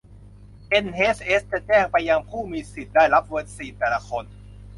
[0.69, 4.25] เอ็นเฮชเอสจะแจ้งไปยังผู้มีสิทธิ์ได้รับวัคซีนแต่ละคน